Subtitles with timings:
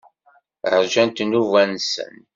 [0.81, 2.27] Ṛjant nnuba-nsent.